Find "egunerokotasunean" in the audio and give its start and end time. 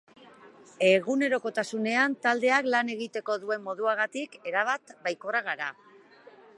0.91-2.15